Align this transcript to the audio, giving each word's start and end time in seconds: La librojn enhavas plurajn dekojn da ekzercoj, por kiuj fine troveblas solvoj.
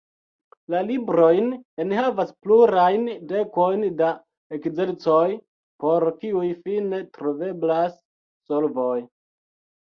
La 0.75 0.79
librojn 0.85 1.49
enhavas 1.83 2.31
plurajn 2.45 3.03
dekojn 3.31 3.83
da 3.99 4.07
ekzercoj, 4.59 5.27
por 5.85 6.07
kiuj 6.25 6.47
fine 6.65 7.03
troveblas 7.19 8.01
solvoj. 8.49 8.99